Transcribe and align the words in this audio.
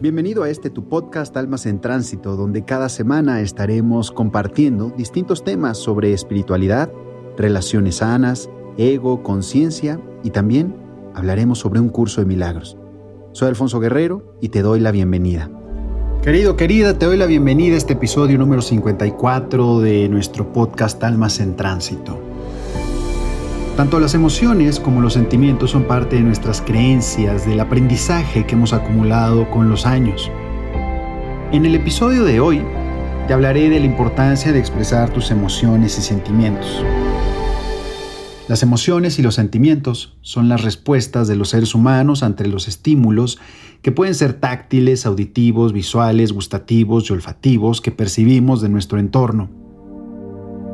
Bienvenido 0.00 0.44
a 0.44 0.48
este 0.48 0.70
tu 0.70 0.88
podcast 0.88 1.36
Almas 1.36 1.66
en 1.66 1.78
Tránsito, 1.78 2.34
donde 2.34 2.64
cada 2.64 2.88
semana 2.88 3.42
estaremos 3.42 4.10
compartiendo 4.10 4.94
distintos 4.96 5.44
temas 5.44 5.76
sobre 5.76 6.14
espiritualidad, 6.14 6.90
relaciones 7.36 7.96
sanas, 7.96 8.48
ego, 8.78 9.22
conciencia 9.22 10.00
y 10.24 10.30
también 10.30 10.74
hablaremos 11.14 11.58
sobre 11.58 11.80
un 11.80 11.90
curso 11.90 12.22
de 12.22 12.26
milagros. 12.26 12.78
Soy 13.32 13.48
Alfonso 13.48 13.78
Guerrero 13.78 14.36
y 14.40 14.48
te 14.48 14.62
doy 14.62 14.80
la 14.80 14.90
bienvenida. 14.90 15.50
Querido, 16.22 16.56
querida, 16.56 16.98
te 16.98 17.04
doy 17.04 17.18
la 17.18 17.26
bienvenida 17.26 17.74
a 17.74 17.78
este 17.78 17.92
episodio 17.92 18.38
número 18.38 18.62
54 18.62 19.80
de 19.80 20.08
nuestro 20.08 20.50
podcast 20.50 21.04
Almas 21.04 21.40
en 21.40 21.56
Tránsito. 21.56 22.29
Tanto 23.80 23.98
las 23.98 24.12
emociones 24.12 24.78
como 24.78 25.00
los 25.00 25.14
sentimientos 25.14 25.70
son 25.70 25.84
parte 25.84 26.16
de 26.16 26.22
nuestras 26.22 26.60
creencias, 26.60 27.46
del 27.46 27.60
aprendizaje 27.60 28.44
que 28.44 28.54
hemos 28.54 28.74
acumulado 28.74 29.50
con 29.50 29.70
los 29.70 29.86
años. 29.86 30.30
En 31.50 31.64
el 31.64 31.74
episodio 31.74 32.24
de 32.24 32.40
hoy 32.40 32.62
te 33.26 33.32
hablaré 33.32 33.70
de 33.70 33.80
la 33.80 33.86
importancia 33.86 34.52
de 34.52 34.58
expresar 34.58 35.08
tus 35.08 35.30
emociones 35.30 35.96
y 35.96 36.02
sentimientos. 36.02 36.84
Las 38.48 38.62
emociones 38.62 39.18
y 39.18 39.22
los 39.22 39.36
sentimientos 39.36 40.14
son 40.20 40.50
las 40.50 40.62
respuestas 40.62 41.26
de 41.26 41.36
los 41.36 41.48
seres 41.48 41.74
humanos 41.74 42.22
ante 42.22 42.46
los 42.48 42.68
estímulos 42.68 43.38
que 43.80 43.92
pueden 43.92 44.14
ser 44.14 44.34
táctiles, 44.34 45.06
auditivos, 45.06 45.72
visuales, 45.72 46.32
gustativos 46.32 47.08
y 47.08 47.14
olfativos 47.14 47.80
que 47.80 47.92
percibimos 47.92 48.60
de 48.60 48.68
nuestro 48.68 48.98
entorno. 48.98 49.48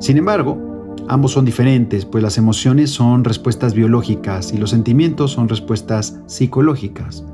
Sin 0.00 0.16
embargo, 0.16 0.63
Ambos 1.08 1.32
son 1.32 1.44
diferentes, 1.44 2.04
pues 2.04 2.22
las 2.22 2.38
emociones 2.38 2.90
son 2.90 3.24
respuestas 3.24 3.74
biológicas 3.74 4.52
y 4.52 4.58
los 4.58 4.70
sentimientos 4.70 5.32
son 5.32 5.48
respuestas 5.48 6.20
psicológicas. 6.26 7.24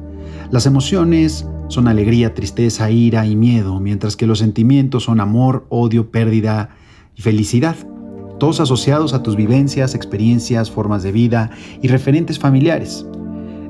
Las 0.51 0.67
emociones 0.67 1.47
son 1.69 1.87
alegría, 1.87 2.35
tristeza, 2.35 2.91
ira 2.91 3.27
y 3.27 3.37
miedo, 3.37 3.79
mientras 3.79 4.17
que 4.17 4.27
los 4.27 4.41
sentimientos 4.41 5.05
son 5.05 5.21
amor, 5.21 5.67
odio, 5.69 6.11
pérdida 6.11 6.71
y 7.15 7.23
felicidad, 7.23 7.77
todos 8.41 8.59
asociados 8.59 9.15
a 9.15 9.23
tus 9.23 9.37
vivencias, 9.37 9.95
experiencias, 9.95 10.71
formas 10.71 11.05
de 11.05 11.13
vida 11.13 11.51
y 11.81 11.89
referentes 11.89 12.41
familiares. 12.41 13.07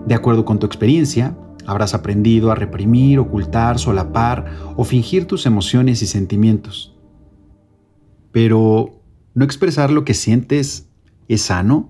De 0.06 0.14
acuerdo 0.14 0.47
con 0.47 0.58
tu 0.58 0.64
experiencia, 0.64 1.36
habrás 1.66 1.92
aprendido 1.92 2.50
a 2.50 2.54
reprimir, 2.54 3.19
ocultar, 3.19 3.78
solapar 3.78 4.47
o 4.77 4.84
fingir 4.84 5.27
tus 5.27 5.44
emociones 5.44 6.00
y 6.00 6.06
sentimientos. 6.06 6.97
Pero, 8.32 8.99
¿No 9.32 9.44
expresar 9.44 9.92
lo 9.92 10.04
que 10.04 10.14
sientes 10.14 10.88
es 11.28 11.42
sano? 11.42 11.88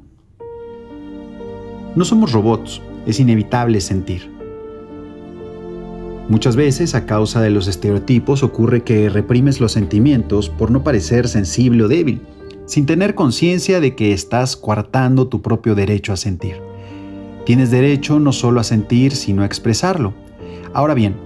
No 1.96 2.05
somos 2.05 2.33
robots, 2.33 2.83
es 3.06 3.19
inevitable 3.19 3.80
sentir. 3.80 4.30
Muchas 6.28 6.55
veces, 6.55 6.94
a 6.94 7.06
causa 7.06 7.41
de 7.41 7.48
los 7.48 7.66
estereotipos, 7.66 8.42
ocurre 8.42 8.84
que 8.84 9.08
reprimes 9.08 9.58
los 9.58 9.72
sentimientos 9.72 10.50
por 10.50 10.70
no 10.70 10.84
parecer 10.84 11.28
sensible 11.28 11.84
o 11.84 11.88
débil, 11.88 12.20
sin 12.66 12.84
tener 12.84 13.14
conciencia 13.14 13.80
de 13.80 13.96
que 13.96 14.12
estás 14.12 14.55
coartando 14.55 15.28
tu 15.28 15.41
propio 15.41 15.74
derecho 15.74 16.12
a 16.12 16.18
sentir. 16.18 16.61
Tienes 17.46 17.70
derecho 17.70 18.20
no 18.20 18.33
solo 18.33 18.61
a 18.61 18.64
sentir, 18.64 19.16
sino 19.16 19.42
a 19.42 19.46
expresarlo. 19.46 20.12
Ahora 20.74 20.92
bien, 20.92 21.16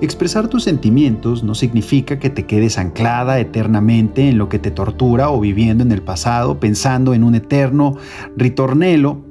Expresar 0.00 0.48
tus 0.48 0.64
sentimientos 0.64 1.44
no 1.44 1.54
significa 1.54 2.18
que 2.18 2.28
te 2.28 2.46
quedes 2.46 2.78
anclada 2.78 3.38
eternamente 3.38 4.28
en 4.28 4.38
lo 4.38 4.48
que 4.48 4.58
te 4.58 4.70
tortura 4.70 5.30
o 5.30 5.40
viviendo 5.40 5.84
en 5.84 5.92
el 5.92 6.02
pasado, 6.02 6.58
pensando 6.58 7.14
en 7.14 7.22
un 7.22 7.36
eterno 7.36 7.96
ritornelo 8.36 9.24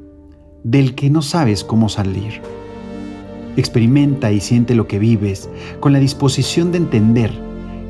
del 0.64 0.96
que 0.96 1.10
no 1.10 1.22
sabes 1.22 1.64
cómo 1.64 1.90
salir. 1.90 2.42
Experimenta 3.58 4.32
y 4.32 4.40
siente 4.40 4.74
lo 4.74 4.88
que 4.88 5.00
vives 5.00 5.50
con 5.80 5.92
la 5.92 6.00
disposición 6.00 6.72
de 6.72 6.78
entender 6.78 7.32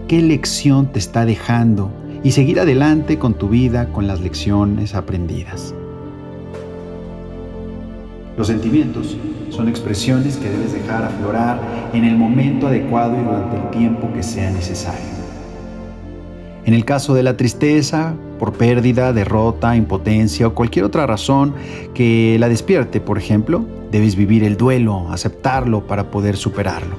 qué 0.07 0.21
lección 0.21 0.91
te 0.91 0.99
está 0.99 1.25
dejando 1.25 1.91
y 2.23 2.31
seguir 2.31 2.59
adelante 2.59 3.19
con 3.19 3.35
tu 3.35 3.49
vida 3.49 3.91
con 3.93 4.07
las 4.07 4.19
lecciones 4.19 4.95
aprendidas. 4.95 5.75
Los 8.37 8.47
sentimientos 8.47 9.15
son 9.49 9.69
expresiones 9.69 10.37
que 10.37 10.49
debes 10.49 10.73
dejar 10.73 11.03
aflorar 11.03 11.59
en 11.93 12.03
el 12.03 12.17
momento 12.17 12.67
adecuado 12.67 13.15
y 13.15 13.23
durante 13.23 13.57
el 13.57 13.69
tiempo 13.69 14.11
que 14.11 14.23
sea 14.23 14.49
necesario. 14.51 15.13
En 16.65 16.73
el 16.73 16.85
caso 16.85 17.13
de 17.13 17.23
la 17.23 17.37
tristeza, 17.37 18.15
por 18.39 18.53
pérdida, 18.53 19.13
derrota, 19.13 19.75
impotencia 19.75 20.47
o 20.47 20.55
cualquier 20.55 20.85
otra 20.85 21.05
razón 21.05 21.53
que 21.93 22.37
la 22.39 22.49
despierte, 22.49 23.01
por 23.01 23.17
ejemplo, 23.17 23.65
debes 23.91 24.15
vivir 24.15 24.43
el 24.43 24.57
duelo, 24.57 25.11
aceptarlo 25.11 25.85
para 25.85 26.09
poder 26.09 26.35
superarlo. 26.35 26.95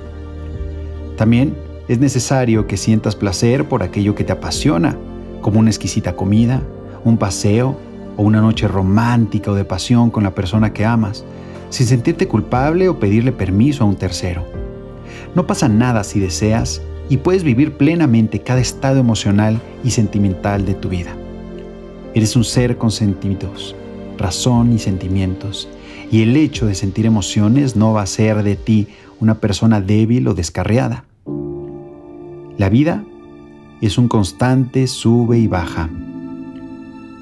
También 1.17 1.57
es 1.89 1.99
necesario 1.99 2.67
que 2.67 2.77
sientas 2.77 3.17
placer 3.17 3.65
por 3.69 3.83
aquello 3.83 4.15
que 4.15 4.25
te 4.25 4.33
apasiona, 4.33 4.97
como 5.41 5.59
una 5.59 5.71
exquisita 5.71 6.15
comida, 6.15 6.63
un 7.05 7.17
paseo 7.19 7.77
o 8.17 8.23
una 8.23 8.41
noche 8.41 8.69
romántica 8.69 9.51
o 9.51 9.55
de 9.55 9.65
pasión 9.65 10.11
con 10.11 10.25
la 10.25 10.35
persona 10.35 10.73
que 10.73 10.85
amas, 10.85 11.25
sin 11.71 11.87
sentirte 11.87 12.29
culpable 12.29 12.89
o 12.89 12.99
pedirle 12.99 13.33
permiso 13.33 13.85
a 13.85 13.87
un 13.87 13.97
tercero. 13.97 14.45
No 15.35 15.47
pasa 15.47 15.69
nada 15.69 16.05
si 16.05 16.21
deseas 16.21 16.83
y 17.09 17.19
puedes 17.19 17.43
vivir 17.43 17.77
plenamente 17.77 18.41
cada 18.41 18.61
estado 18.61 18.99
emocional 18.99 19.61
y 19.83 19.91
sentimental 19.91 20.65
de 20.65 20.75
tu 20.75 20.89
vida. 20.89 21.17
Eres 22.15 22.37
un 22.37 22.45
ser 22.45 22.79
con 22.79 22.91
sentidos, 22.91 23.75
razón 24.19 24.73
y 24.73 24.79
sentimientos, 24.79 25.69
y 26.11 26.23
el 26.23 26.37
hecho 26.37 26.67
de 26.67 26.75
sentir 26.75 27.07
emociones 27.07 27.75
no 27.75 27.93
va 27.93 28.01
a 28.01 28.05
hacer 28.05 28.43
de 28.43 28.57
ti 28.57 28.89
una 29.21 29.41
persona 29.41 29.81
débil 29.81 30.29
o 30.29 30.35
descarriada. 30.35 31.05
La 32.57 32.69
vida 32.69 33.03
es 33.81 33.99
un 33.99 34.07
constante 34.07 34.87
sube 34.87 35.39
y 35.39 35.49
baja. 35.49 35.91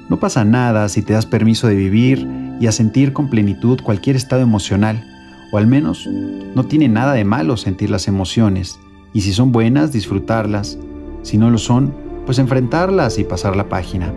No 0.09 0.19
pasa 0.19 0.43
nada 0.43 0.89
si 0.89 1.01
te 1.01 1.13
das 1.13 1.25
permiso 1.25 1.67
de 1.67 1.75
vivir 1.75 2.27
y 2.59 2.67
a 2.67 2.71
sentir 2.71 3.13
con 3.13 3.29
plenitud 3.29 3.79
cualquier 3.81 4.15
estado 4.15 4.41
emocional, 4.41 5.03
o 5.51 5.57
al 5.57 5.67
menos 5.67 6.07
no 6.55 6.65
tiene 6.65 6.87
nada 6.89 7.13
de 7.13 7.23
malo 7.23 7.57
sentir 7.57 7.89
las 7.89 8.07
emociones, 8.07 8.79
y 9.13 9.21
si 9.21 9.33
son 9.33 9.51
buenas, 9.51 9.91
disfrutarlas, 9.91 10.77
si 11.21 11.37
no 11.37 11.49
lo 11.49 11.57
son, 11.57 11.93
pues 12.25 12.39
enfrentarlas 12.39 13.17
y 13.19 13.23
pasar 13.23 13.55
la 13.55 13.69
página. 13.69 14.11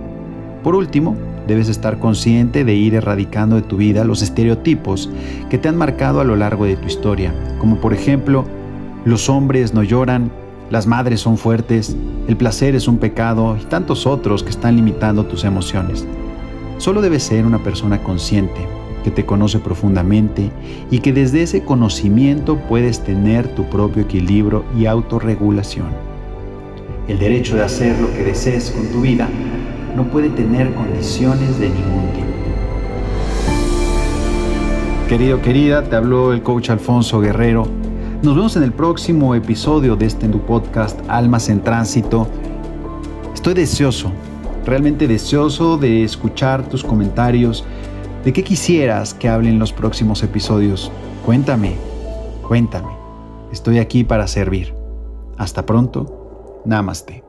Por 0.63 0.75
último, 0.75 1.17
debes 1.47 1.69
estar 1.69 1.99
consciente 1.99 2.65
de 2.65 2.75
ir 2.75 2.95
erradicando 2.95 3.57
de 3.57 3.63
tu 3.63 3.77
vida 3.77 4.05
los 4.05 4.23
estereotipos 4.23 5.09
que 5.49 5.59
te 5.59 5.69
han 5.69 5.77
marcado 5.77 6.21
a 6.21 6.25
lo 6.25 6.37
largo 6.37 6.65
de 6.65 6.77
tu 6.77 6.87
historia, 6.87 7.33
como 7.59 7.81
por 7.81 7.95
ejemplo, 7.95 8.45
los 9.05 9.29
hombres 9.29 9.73
no 9.73 9.83
lloran, 9.83 10.33
las 10.71 10.87
madres 10.87 11.21
son 11.21 11.39
fuertes, 11.39 11.97
el 12.27 12.37
placer 12.37 12.75
es 12.75 12.89
un 12.89 12.99
pecado 12.99 13.57
y 13.61 13.65
tantos 13.65 14.07
otros 14.07 14.43
que 14.43 14.51
están 14.51 14.77
limitando 14.77 15.25
tus 15.25 15.45
emociones. 15.45 16.07
Solo 16.79 17.01
debes 17.01 17.23
ser 17.23 17.47
una 17.47 17.63
persona 17.63 18.03
consciente, 18.03 18.67
que 19.05 19.13
te 19.13 19.25
conoce 19.25 19.61
profundamente 19.61 20.51
y 20.91 20.99
que 20.99 21.13
desde 21.13 21.43
ese 21.43 21.63
conocimiento 21.63 22.57
puedes 22.69 23.05
tener 23.05 23.47
tu 23.55 23.65
propio 23.71 24.03
equilibrio 24.03 24.65
y 24.77 24.87
autorregulación. 24.87 25.87
El 27.07 27.21
derecho 27.21 27.55
de 27.55 27.63
hacer 27.63 27.97
lo 28.01 28.13
que 28.13 28.25
desees 28.25 28.73
con 28.73 28.89
tu 28.89 29.03
vida 29.03 29.29
no 29.95 30.03
puede 30.09 30.29
tener 30.31 30.75
condiciones 30.75 31.59
de 31.61 31.69
ningún 31.69 32.11
tipo. 32.13 32.27
Querido, 35.09 35.41
querida, 35.41 35.85
te 35.85 35.95
habló 35.95 36.33
el 36.33 36.43
coach 36.43 36.71
Alfonso 36.71 37.21
Guerrero. 37.21 37.86
Nos 38.27 38.35
vemos 38.35 38.57
en 38.57 38.65
el 38.65 38.73
próximo 38.73 39.37
episodio 39.37 39.95
de 39.95 40.07
este 40.07 40.29
tu 40.29 40.41
podcast 40.41 40.99
Almas 41.07 41.49
en 41.49 41.63
Tránsito. 41.63 42.27
Estoy 43.33 43.55
deseoso 43.55 44.11
realmente 44.65 45.07
deseoso 45.07 45.79
de 45.79 46.03
escuchar 46.03 46.69
tus 46.69 46.83
comentarios, 46.83 47.65
de 48.25 48.33
qué 48.33 48.43
quisieras 48.43 49.15
que 49.15 49.29
hable 49.29 49.49
en 49.49 49.61
los 49.61 49.73
próximos 49.73 50.25
episodios. 50.25 50.91
Cuéntame, 51.25 51.77
cuéntame. 52.43 52.91
Estoy 53.53 53.79
aquí 53.79 54.03
para 54.03 54.27
servir. 54.27 54.75
Hasta 55.39 55.65
pronto. 55.65 56.63
Namaste. 56.65 57.26